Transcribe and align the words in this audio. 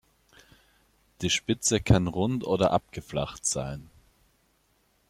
Die 1.21 1.29
Spitze 1.29 1.79
kann 1.79 2.07
rund 2.07 2.43
oder 2.43 2.71
abgeflacht 2.71 3.45
sein. 3.45 3.87